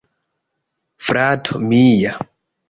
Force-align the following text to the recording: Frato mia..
Frato 1.09 1.61
mia.. 1.67 2.17